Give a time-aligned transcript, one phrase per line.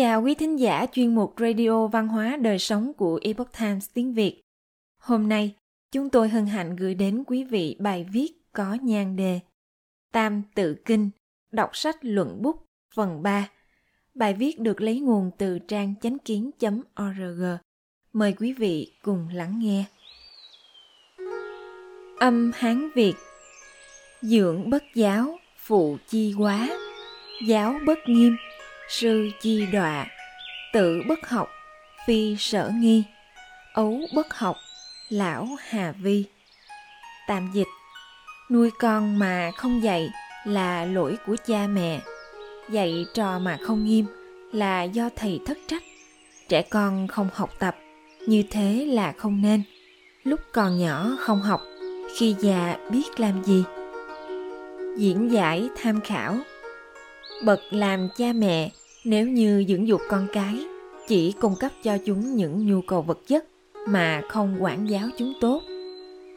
[0.00, 4.14] chào quý thính giả chuyên mục Radio Văn hóa Đời Sống của Epoch Times tiếng
[4.14, 4.40] Việt.
[5.02, 5.54] Hôm nay,
[5.92, 9.40] chúng tôi hân hạnh gửi đến quý vị bài viết có nhan đề
[10.12, 11.10] Tam Tự Kinh,
[11.52, 13.48] đọc sách luận bút phần 3.
[14.14, 17.42] Bài viết được lấy nguồn từ trang chánh kiến.org.
[18.12, 19.84] Mời quý vị cùng lắng nghe.
[22.18, 23.14] Âm Hán Việt
[24.22, 26.68] Dưỡng bất giáo, phụ chi quá,
[27.46, 28.36] giáo bất nghiêm–
[28.90, 30.06] sư chi đọa,
[30.72, 31.50] tự bất học,
[32.06, 33.04] phi sở nghi,
[33.72, 34.56] ấu bất học,
[35.08, 36.24] lão hà vi.
[37.28, 37.66] Tạm dịch,
[38.50, 40.10] nuôi con mà không dạy
[40.44, 42.00] là lỗi của cha mẹ,
[42.70, 44.06] dạy trò mà không nghiêm
[44.52, 45.82] là do thầy thất trách.
[46.48, 47.76] Trẻ con không học tập,
[48.26, 49.62] như thế là không nên.
[50.24, 51.60] Lúc còn nhỏ không học,
[52.16, 53.64] khi già biết làm gì?
[54.96, 56.36] Diễn giải tham khảo.
[57.44, 58.70] Bậc làm cha mẹ
[59.04, 60.64] nếu như dưỡng dục con cái
[61.08, 63.44] chỉ cung cấp cho chúng những nhu cầu vật chất
[63.88, 65.62] mà không quản giáo chúng tốt,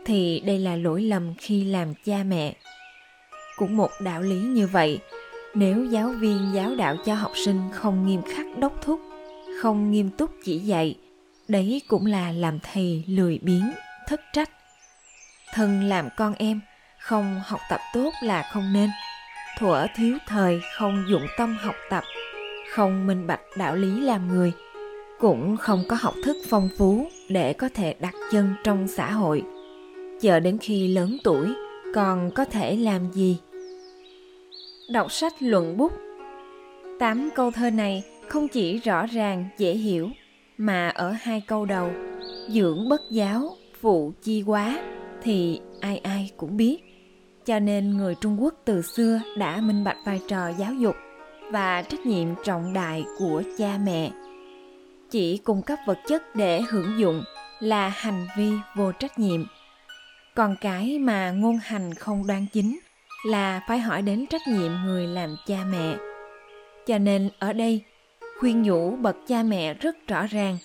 [0.06, 2.56] thì đây là lỗi lầm khi làm cha mẹ.
[3.58, 5.00] Cũng một đạo lý như vậy,
[5.54, 9.00] nếu giáo viên giáo đạo cho học sinh không nghiêm khắc đốc thúc,
[9.62, 10.98] không nghiêm túc chỉ dạy,
[11.48, 13.72] đấy cũng là làm thầy lười biếng,
[14.08, 14.50] thất trách.
[15.54, 16.62] Thân làm con em,
[17.00, 18.90] không học tập tốt là không nên.
[19.60, 22.04] Thuở thiếu thời không dụng tâm học tập
[22.76, 24.54] không minh bạch đạo lý làm người,
[25.20, 29.44] cũng không có học thức phong phú để có thể đặt chân trong xã hội.
[30.22, 31.48] Chờ đến khi lớn tuổi,
[31.94, 33.38] còn có thể làm gì?
[34.90, 35.92] Đọc sách luận bút.
[37.00, 40.10] Tám câu thơ này không chỉ rõ ràng, dễ hiểu,
[40.58, 41.92] mà ở hai câu đầu,
[42.50, 44.84] dưỡng bất giáo, phụ chi quá,
[45.22, 46.78] thì ai ai cũng biết.
[47.46, 50.96] Cho nên người trung quốc từ xưa đã minh bạch vai trò giáo dục
[51.52, 54.12] và trách nhiệm trọng đại của cha mẹ.
[55.12, 57.24] Chỉ cung cấp vật chất để hưởng dụng
[57.60, 59.46] là hành vi vô trách nhiệm.
[60.36, 62.80] Còn cái mà ngôn hành không đoan chính
[63.26, 65.96] là phải hỏi đến trách nhiệm người làm cha mẹ.
[66.86, 67.82] Cho nên ở đây,
[68.40, 70.58] khuyên nhủ bậc cha mẹ rất rõ ràng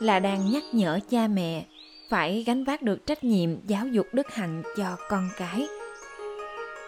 [0.00, 1.64] là đang nhắc nhở cha mẹ
[2.10, 5.66] phải gánh vác được trách nhiệm giáo dục đức hạnh cho con cái.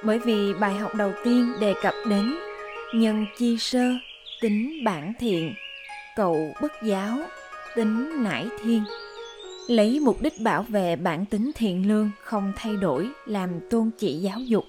[0.05, 2.35] Bởi vì bài học đầu tiên đề cập đến
[2.95, 3.93] nhân chi sơ,
[4.41, 5.55] tính bản thiện.
[6.17, 7.19] Cậu bất giáo,
[7.77, 8.85] tính nải thiên.
[9.69, 14.13] Lấy mục đích bảo vệ bản tính thiện lương không thay đổi, làm tôn chỉ
[14.13, 14.65] giáo dục.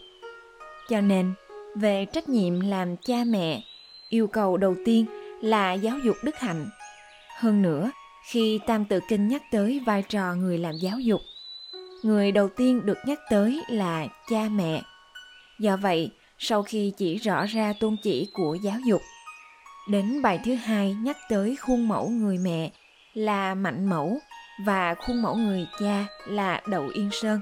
[0.90, 1.34] Cho nên,
[1.76, 3.64] về trách nhiệm làm cha mẹ,
[4.10, 5.06] yêu cầu đầu tiên
[5.42, 6.70] là giáo dục đức hạnh.
[7.38, 7.92] Hơn nữa,
[8.30, 11.22] khi tam tự kinh nhắc tới vai trò người làm giáo dục,
[12.04, 14.82] người đầu tiên được nhắc tới là cha mẹ.
[15.60, 19.02] Do vậy sau khi chỉ rõ ra tôn chỉ của giáo dục.
[19.90, 22.72] Đến bài thứ hai nhắc tới khuôn mẫu người mẹ
[23.14, 24.20] là mạnh mẫu
[24.66, 27.40] và khuôn mẫu người cha là đậu yên sơn.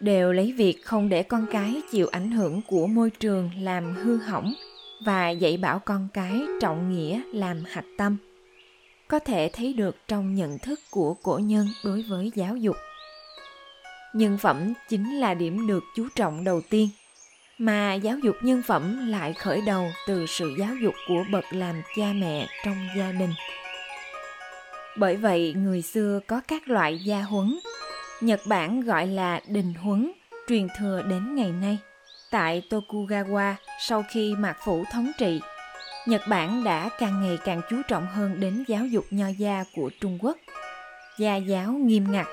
[0.00, 4.16] Đều lấy việc không để con cái chịu ảnh hưởng của môi trường làm hư
[4.16, 4.54] hỏng
[5.04, 8.16] và dạy bảo con cái trọng nghĩa làm hạch tâm.
[9.08, 12.76] Có thể thấy được trong nhận thức của cổ nhân đối với giáo dục.
[14.14, 16.88] Nhân phẩm chính là điểm được chú trọng đầu tiên–
[17.62, 21.82] mà giáo dục nhân phẩm lại khởi đầu từ sự giáo dục của bậc làm
[21.96, 23.34] cha mẹ trong gia đình.
[24.96, 27.58] Bởi vậy, người xưa có các loại gia huấn.
[28.20, 30.12] Nhật bản gọi là đình huấn,
[30.48, 31.78] truyền thừa đến ngày nay.
[32.30, 35.40] Tại tokugawa, sau khi mạc phủ thống trị,
[36.06, 39.90] nhật bản đã càng ngày càng chú trọng hơn đến giáo dục nho gia của
[40.00, 40.36] trung quốc.
[41.18, 42.26] Gia giáo nghiêm ngặt,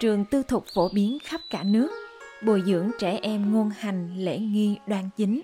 [0.00, 1.99] trường tư thục phổ biến khắp cả nước
[2.42, 5.40] bồi dưỡng trẻ em ngôn hành lễ nghi đoan chính.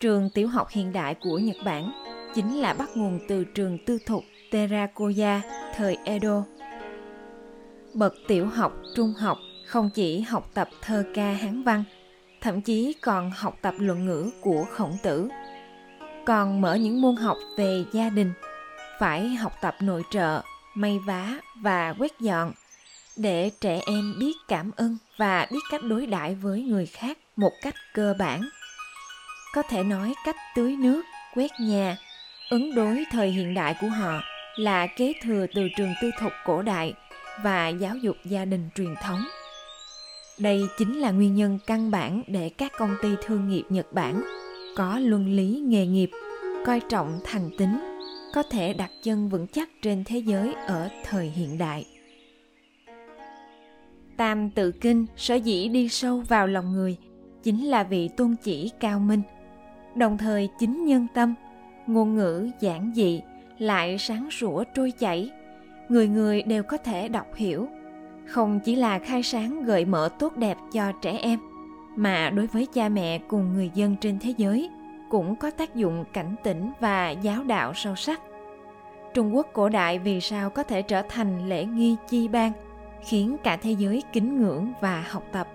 [0.00, 1.92] Trường tiểu học hiện đại của Nhật Bản
[2.34, 5.40] chính là bắt nguồn từ trường tư thục Terakoya
[5.76, 6.44] thời Edo.
[7.94, 11.84] Bậc tiểu học, trung học không chỉ học tập thơ ca hán văn,
[12.40, 15.28] thậm chí còn học tập luận ngữ của khổng tử.
[16.26, 18.32] Còn mở những môn học về gia đình,
[18.98, 20.42] phải học tập nội trợ,
[20.74, 22.52] may vá và quét dọn
[23.18, 27.52] để trẻ em biết cảm ơn và biết cách đối đãi với người khác một
[27.62, 28.48] cách cơ bản.
[29.54, 31.02] Có thể nói cách tưới nước,
[31.34, 31.96] quét nhà,
[32.50, 34.20] ứng đối thời hiện đại của họ
[34.56, 36.94] là kế thừa từ trường tư thục cổ đại
[37.42, 39.24] và giáo dục gia đình truyền thống.
[40.38, 44.22] Đây chính là nguyên nhân căn bản để các công ty thương nghiệp nhật bản
[44.76, 46.10] có luân lý nghề nghiệp,
[46.66, 47.78] coi trọng thành tính
[48.34, 51.97] có thể đặt chân vững chắc trên thế giới ở thời hiện đại.
[54.18, 56.96] Tam tự kinh sở dĩ đi sâu vào lòng người
[57.42, 59.22] chính là vị tôn chỉ cao minh,
[59.94, 61.34] đồng thời chính nhân tâm,
[61.86, 63.22] ngôn ngữ giản dị
[63.58, 65.30] lại sáng sủa trôi chảy.
[65.88, 67.68] Người người đều có thể đọc hiểu.
[68.26, 71.38] Không chỉ là khai sáng gợi mở tốt đẹp cho trẻ em
[71.96, 74.70] mà đối với cha mẹ cùng người dân trên thế giới
[75.10, 78.20] cũng có tác dụng cảnh tỉnh và giáo đạo sâu sắc.
[79.14, 82.52] Trung quốc cổ đại vì sao có thể trở thành lễ nghi chi bang?
[83.04, 85.48] Khiến cả thế giới kính ngưỡng và học tập.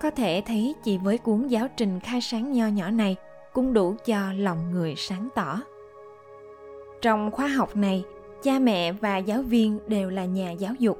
[0.00, 3.16] Có thể thấy chỉ với cuốn giáo trình khai sáng nho nhỏ này
[3.52, 5.60] cũng đủ cho lòng người sáng tỏ.
[7.02, 8.04] Trong khóa học này,
[8.42, 10.98] cha mẹ và giáo viên đều là nhà giáo dục.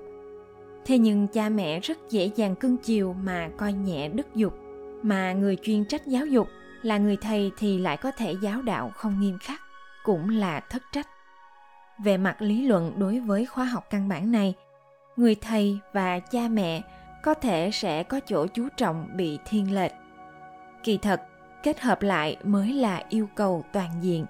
[0.84, 4.54] Thế nhưng cha mẹ rất dễ dàng cưng chiều mà coi nhẹ đức dục,
[5.02, 6.48] mà người chuyên trách giáo dục
[6.82, 9.60] là người thầy thì lại có thể giáo đạo không nghiêm khắc,
[10.04, 11.08] cũng là thất trách.
[12.04, 14.54] Về mặt lý luận đối với khóa học căn bản này
[15.18, 16.82] người thầy và cha mẹ
[17.22, 19.92] có thể sẽ có chỗ chú trọng bị thiên lệch.
[20.82, 21.22] Kỳ thật,
[21.62, 24.26] kết hợp lại mới là yêu cầu toàn diện.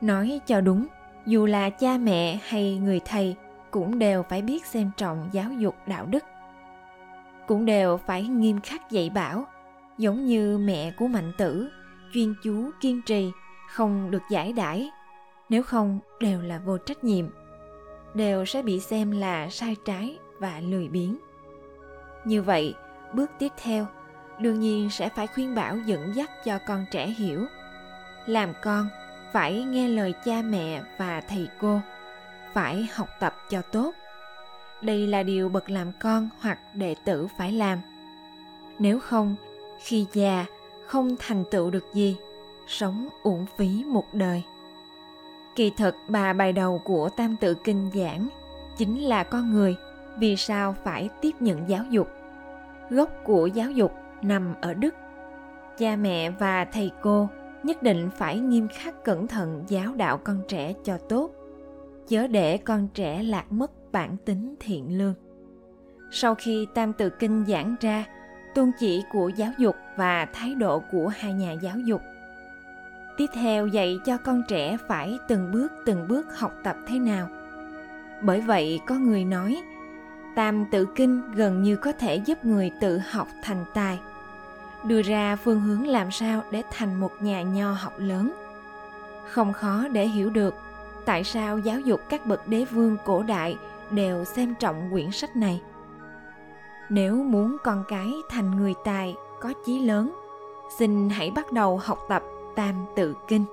[0.00, 0.86] Nói cho đúng,
[1.26, 3.36] dù là cha mẹ hay người thầy
[3.70, 6.24] cũng đều phải biết xem trọng giáo dục đạo đức.
[7.46, 9.46] Cũng đều phải nghiêm khắc dạy bảo,
[9.98, 11.70] giống như mẹ của mạnh tử,
[12.12, 13.30] chuyên chú kiên trì,
[13.68, 14.90] không được giải đãi,
[15.48, 17.26] nếu không đều là vô trách nhiệm
[18.14, 21.18] đều sẽ bị xem là sai trái và lười biếng.
[22.24, 22.74] Như vậy,
[23.12, 23.86] bước tiếp theo,
[24.38, 27.46] đương nhiên sẽ phải khuyên bảo dẫn dắt cho con trẻ hiểu.
[28.26, 28.88] Làm con,
[29.32, 31.80] phải nghe lời cha mẹ và thầy cô,
[32.54, 33.94] phải học tập cho tốt.
[34.82, 37.78] Đây là điều bậc làm con hoặc đệ tử phải làm.
[38.78, 39.36] Nếu không,
[39.82, 40.46] khi già,
[40.86, 42.16] không thành tựu được gì,
[42.66, 44.42] sống uổng phí một đời
[45.56, 48.28] kỳ thực bà bài đầu của tam tự kinh giảng
[48.78, 49.76] chính là con người
[50.18, 52.08] vì sao phải tiếp nhận giáo dục.
[52.90, 53.92] Gốc của giáo dục
[54.22, 54.94] nằm ở đức.
[55.78, 57.28] Cha mẹ và thầy cô
[57.62, 61.30] nhất định phải nghiêm khắc cẩn thận giáo đạo con trẻ cho tốt,
[62.08, 65.14] chớ để con trẻ lạc mất bản tính thiện lương.
[66.10, 68.04] Sau khi tam tự kinh giảng ra,
[68.54, 72.00] tôn chỉ của giáo dục và thái độ của hai nhà giáo dục
[73.20, 77.28] tiếp theo dạy cho con trẻ phải từng bước từng bước học tập thế nào.
[78.22, 79.62] Bởi vậy, có người nói,
[80.34, 84.00] tam tự kinh gần như có thể giúp người tự học thành tài.
[84.84, 88.32] Đưa ra phương hướng làm sao để thành một nhà nho học lớn?
[89.30, 90.54] Không khó để hiểu được
[91.04, 93.56] tại sao giáo dục các bậc đế vương cổ đại
[93.90, 95.62] đều xem trọng quyển sách này.
[96.88, 100.14] Nếu muốn con cái thành người tài có chí lớn,
[100.78, 102.22] xin hãy bắt đầu học tập
[102.56, 103.44] tam tự kinh.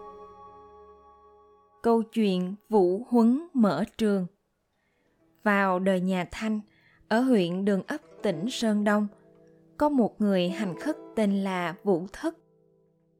[1.83, 4.25] Câu chuyện vũ huấn mở trường.
[5.43, 6.59] Vào đời nhà thanh,
[7.07, 9.07] ở huyện đường ấp, tỉnh sơn đông,
[9.77, 12.37] có một người hành khất tên là vũ thất.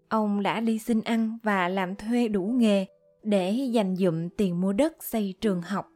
[0.09, 2.85] Ông đã đi xin ăn và làm thuê đủ nghề
[3.23, 5.89] để dành dụm tiền mua đất xây trường học.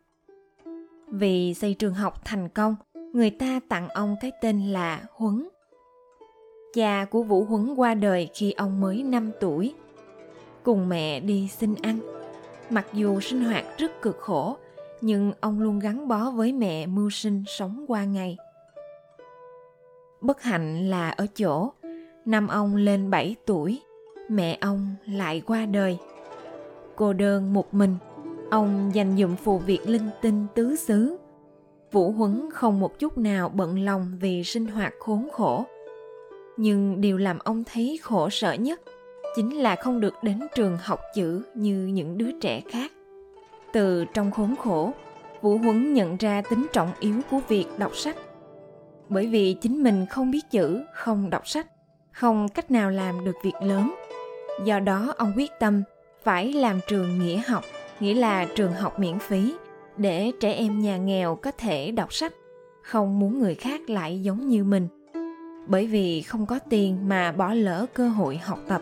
[1.07, 2.75] Vì xây trường học thành công,
[3.13, 5.48] người ta tặng ông cái tên là huấn
[6.74, 9.74] cha của vũ huấn qua đời khi ông mới 5 tuổi.
[10.64, 12.00] Cùng mẹ đi xin ăn.
[12.70, 14.58] Mặc dù sinh hoạt rất cực khổ,
[15.02, 18.38] nhưng ông luôn gắn bó với mẹ mưu sinh sống qua ngày.
[20.22, 21.72] Bất hạnh là ở chỗ,
[22.25, 23.82] năm ông lên 7 tuổi,
[24.30, 25.98] mẹ ông lại qua đời.
[26.96, 27.96] Cô đơn một mình,
[28.50, 31.18] ông dành dụm phù việc linh tinh tứ xứ.
[31.92, 35.66] Vũ huấn không một chút nào bận lòng vì sinh hoạt khốn khổ
[36.58, 38.81] nhưng điều làm ông thấy khổ sở nhất
[39.36, 42.91] chính là không được đến trường học chữ như những đứa trẻ khác.
[43.74, 44.91] Từ trong khốn khổ,
[45.41, 48.15] vũ huấn nhận ra tính trọng yếu của việc đọc sách.
[49.10, 51.67] Bởi vì chính mình không biết chữ, không đọc sách,
[52.12, 53.96] không cách nào làm được việc lớn.
[54.65, 55.84] Do đó ông quyết tâm
[56.24, 57.63] phải làm trường nghĩa học,
[58.00, 59.53] nghĩa là trường học miễn phí,
[59.98, 62.34] để trẻ em nhà nghèo có thể đọc sách,
[62.84, 64.88] không muốn người khác lại giống như mình
[65.72, 68.82] bởi vì không có tiền mà bỏ lỡ cơ hội học tập.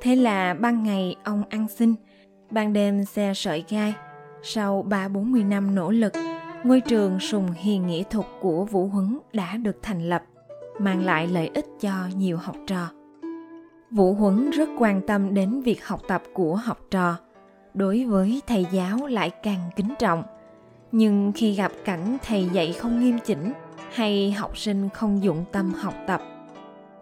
[0.00, 1.94] Thế là ban ngày ông ăn xin,
[2.50, 3.94] ban đêm xe sợi gai.
[4.42, 6.12] Sau ba bốn mươi năm nỗ lực,
[6.64, 10.22] ngôi trường sùng hiền nghĩa thuật của vũ huấn đã được thành lập,
[10.78, 12.90] mang lại lợi ích cho nhiều học trò.
[13.90, 17.16] Vũ huấn rất quan tâm đến việc học tập của học trò,
[17.74, 20.22] đối với thầy giáo lại càng kính trọng.
[20.92, 23.52] Nhưng khi gặp cảnh thầy dạy không nghiêm chỉnh
[23.94, 26.22] hay học sinh không dụng tâm học tập?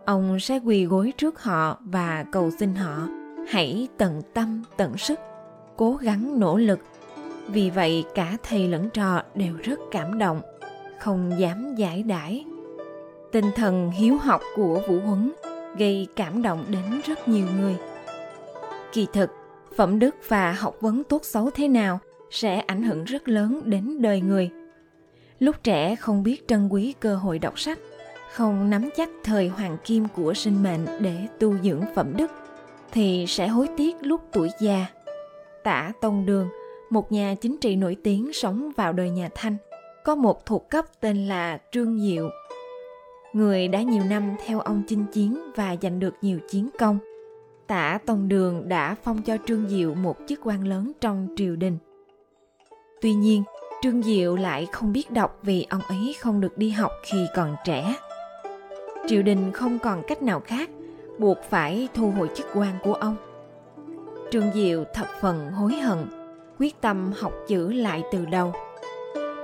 [0.04, 3.08] Ông sẽ quỳ gối trước họ và cầu xin họ,
[3.48, 5.18] hãy tận tâm, tận sức,
[5.76, 6.80] cố gắng nỗ lực.
[7.46, 10.40] Vì vậy, cả thầy lẫn trò đều rất cảm động,
[11.00, 12.44] không dám giải đãi.
[13.32, 15.32] Tinh thần hiếu học của vũ huấn
[15.78, 17.76] gây cảm động đến rất nhiều người.
[18.92, 19.30] Kỳ thực,
[19.76, 24.02] phẩm đức và học vấn tốt xấu thế nào sẽ ảnh hưởng rất lớn đến
[24.02, 24.50] đời người
[25.40, 27.78] lúc trẻ không biết trân quý cơ hội đọc sách,
[28.32, 32.30] không nắm chắc thời hoàng kim của sinh mệnh để tu dưỡng phẩm đức,
[32.92, 34.86] thì sẽ hối tiếc lúc tuổi già.
[35.64, 36.48] Tả tông đường,
[36.90, 39.56] một nhà chính trị nổi tiếng sống vào đời nhà thanh,
[40.04, 42.30] có một thuộc cấp tên là trương diệu.
[43.32, 46.98] Người đã nhiều năm theo ông chinh chiến và giành được nhiều chiến công.
[47.66, 51.78] Tả tông đường đã phong cho trương diệu một chức quan lớn trong triều đình.
[53.00, 53.42] Tuy nhiên
[53.82, 57.56] trương diệu lại không biết đọc vì ông ấy không được đi học khi còn
[57.64, 57.96] trẻ.
[59.06, 60.70] Triều đình không còn cách nào khác,
[61.18, 63.16] buộc phải thu hồi chức quan của ông.
[64.30, 65.98] Trương diệu thập phần hối hận,
[66.58, 68.52] quyết tâm học chữ lại từ đầu.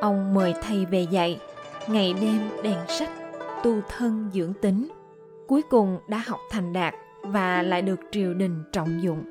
[0.00, 1.40] Ông mời thầy về dạy,
[1.88, 3.10] ngày đêm đèn sách,
[3.62, 4.88] tu thân dưỡng tính.
[5.46, 9.24] Cuối cùng đã học thành đạt và lại được triều đình trọng dụng.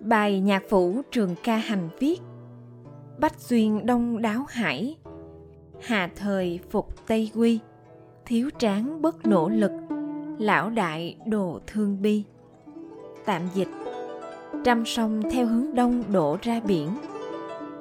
[0.00, 2.20] Bài nhạc phủ trường ca hành viết
[3.18, 4.96] bách duyên đông đáo hải.
[5.80, 7.58] Hà thời phục tây quy.
[8.26, 9.70] Thiếu tráng bất nỗ lực.
[10.38, 12.24] Lão đại đồ thương bi.
[13.24, 13.68] Tạm dịch.
[14.64, 16.88] Trăm sông theo hướng đông đổ ra biển.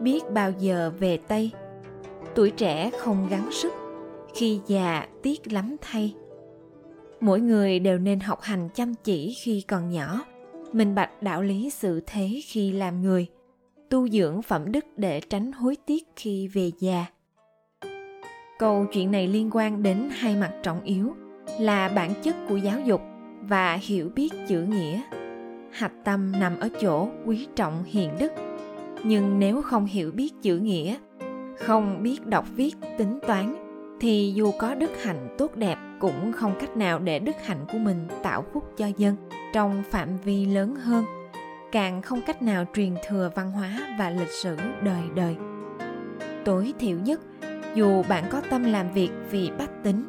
[0.01, 1.51] Biết bao giờ về tây.
[2.35, 3.73] Tuổi trẻ không gắng sức.
[4.35, 6.15] Khi già tiếc lắm thay.
[7.19, 10.25] Mỗi người đều nên học hành chăm chỉ khi còn nhỏ.
[10.73, 13.27] Minh bạch đạo lý sự thế khi làm người
[13.89, 17.05] tu dưỡng phẩm đức để tránh hối tiếc khi về già.
[18.59, 21.15] Câu chuyện này liên quan đến hai mặt trọng yếu,
[21.59, 23.01] là bản chất của giáo dục
[23.41, 25.01] và hiểu biết chữ nghĩa.
[25.71, 28.31] Hạch tâm nằm ở chỗ quý trọng hiền đức.
[29.03, 30.95] Nhưng nếu không hiểu biết chữ nghĩa,
[31.57, 33.55] không biết đọc viết tính toán,
[33.99, 37.77] thì dù có đức hạnh tốt đẹp cũng không cách nào để đức hạnh của
[37.77, 39.15] mình tạo phúc cho dân
[39.53, 41.05] trong phạm vi lớn hơn
[41.71, 45.35] càng không cách nào truyền thừa văn hóa và lịch sử đời đời.
[46.45, 47.21] Tối thiểu nhất,
[47.75, 50.03] dù bạn có tâm làm việc vì bách tính,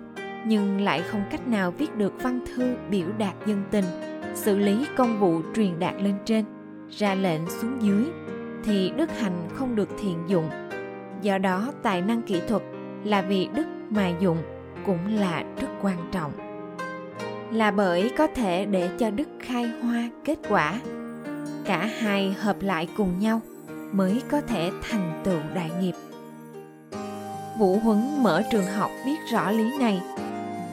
[0.46, 3.84] nhưng lại không cách nào viết được văn thư biểu đạt dân tình,
[4.34, 6.44] xử lý công vụ truyền đạt lên trên,
[6.90, 8.04] ra lệnh xuống dưới,
[8.64, 10.50] thì đức hạnh không được thiện dụng.
[11.22, 12.62] Do đó, tài năng kỹ thuật
[13.04, 14.38] là vì đức mà dụng
[14.86, 16.32] cũng là rất quan trọng.
[17.52, 20.80] Là bởi có thể để cho đức khai hoa kết quả
[21.68, 23.40] cả hai hợp lại cùng nhau
[23.92, 25.94] mới có thể thành tựu đại nghiệp.
[27.58, 30.00] Vũ huấn mở trường học biết rõ lý này,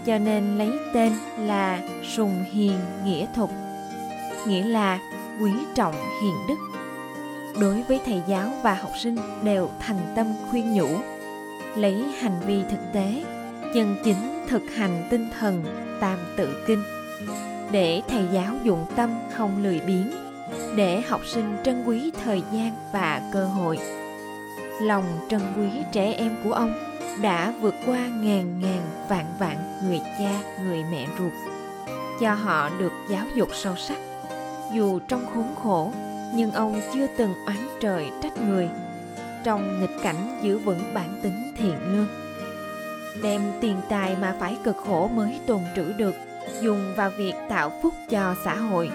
[0.05, 1.79] cho nên lấy tên là
[2.15, 3.49] sùng hiền nghĩa thục,
[4.47, 4.99] nghĩa là
[5.41, 6.55] quý trọng hiền đức.
[7.61, 10.87] Đối với thầy giáo và học sinh đều thành tâm khuyên nhủ,
[11.75, 13.23] lấy hành vi thực tế,
[13.73, 15.63] chân chính thực hành tinh thần
[16.01, 16.83] tam tự kinh
[17.71, 20.24] để thầy giáo dụng tâm không lười biếng
[20.75, 23.79] để học sinh trân quý thời gian và cơ hội.
[24.81, 26.73] Lòng trân quý trẻ em của ông
[27.21, 31.33] đã vượt qua ngàn ngàn vạn vạn người cha, người mẹ ruột.
[32.19, 33.97] Cho họ được giáo dục sâu sắc.
[34.73, 35.91] Dù trong khốn khổ,
[36.35, 38.69] nhưng ông chưa từng oán trời trách người.
[39.43, 42.07] Trong nghịch cảnh giữ vững bản tính thiện lương.
[43.23, 46.15] Đem tiền tài mà phải cực khổ mới tồn trữ được,
[46.61, 48.91] dùng vào việc tạo phúc cho xã hội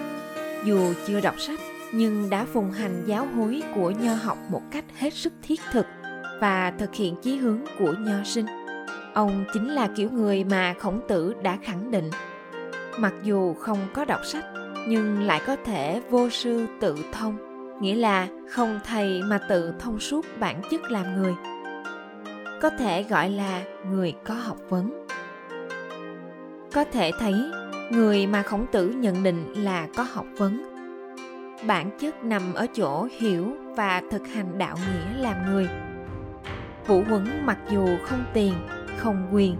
[0.65, 1.59] dù chưa đọc sách,
[1.91, 5.85] nhưng đã phụng hành giáo hối của nho học một cách hết sức thiết thực
[6.39, 8.45] và thực hiện chí hướng của nho sinh.
[9.13, 12.09] Ông chính là kiểu người mà khổng tử đã khẳng định.
[12.97, 14.45] Mặc dù không có đọc sách,
[14.87, 17.37] nhưng lại có thể vô sư tự thông,
[17.81, 21.33] nghĩa là không thầy mà tự thông suốt bản chất làm người.
[22.61, 25.07] Có thể gọi là người có học vấn.
[26.73, 27.33] Có thể thấy
[27.91, 30.63] người mà khổng tử nhận định là có học vấn.
[31.67, 35.67] Bản chất nằm ở chỗ hiểu và thực hành đạo nghĩa làm người.
[36.87, 38.53] Vũ huấn mặc dù không tiền,
[38.97, 39.55] không quyền,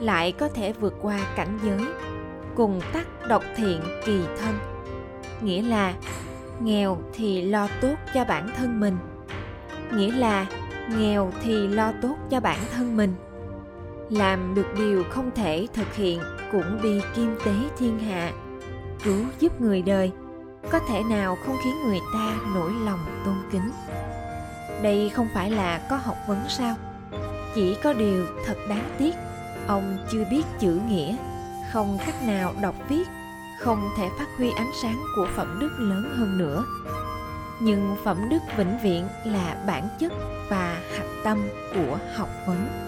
[0.00, 1.86] lại có thể vượt qua cảnh giới,
[2.54, 4.54] cùng tắc độc thiện kỳ thân.
[5.42, 5.94] Nghĩa là,
[6.62, 8.96] nghèo thì lo tốt cho bản thân mình.
[9.92, 10.46] Nghĩa là,
[10.98, 13.14] nghèo thì lo tốt cho bản thân mình.
[14.10, 16.20] Làm được điều không thể thực hiện
[16.52, 18.32] cũng đi kim tế thiên hạ.
[19.04, 20.12] Cứu giúp người đời,
[20.70, 23.70] có thể nào không khiến người ta nổi lòng tôn kính?
[24.82, 26.74] Đây không phải là có học vấn sao?
[27.54, 29.14] Chỉ có điều thật đáng tiếc,
[29.66, 31.16] ông chưa biết chữ nghĩa,
[31.72, 33.08] không cách nào đọc viết,
[33.60, 36.64] không thể phát huy ánh sáng của phẩm đức lớn hơn nữa.
[37.60, 40.12] Nhưng phẩm đức vĩnh viễn là bản chất
[40.48, 42.87] và hạch tâm của học vấn.